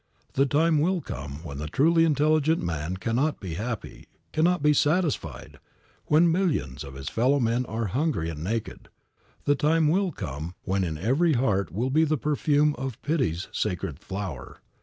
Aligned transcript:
The 0.33 0.47
time 0.47 0.79
will 0.79 0.99
come 0.99 1.43
when 1.43 1.59
the 1.59 1.67
truly 1.67 2.05
intelligent 2.05 2.59
man 2.59 2.97
cannot 2.97 3.39
be 3.39 3.53
happy, 3.53 4.07
cannot 4.33 4.63
be 4.63 4.73
satisfied, 4.73 5.59
when 6.07 6.31
millions 6.31 6.83
of 6.83 6.95
his 6.95 7.07
fellow 7.07 7.39
men 7.39 7.67
are 7.67 7.85
hungry 7.85 8.31
and 8.31 8.43
naked. 8.43 8.89
The 9.45 9.53
time 9.53 9.89
will 9.89 10.11
come 10.11 10.55
when 10.63 10.83
in 10.83 10.97
every 10.97 11.33
heart 11.33 11.71
will 11.71 11.91
be 11.91 12.03
the 12.03 12.17
perfume 12.17 12.73
of 12.79 12.99
pity's 13.03 13.47
sacred 13.51 13.99
flower. 13.99 14.61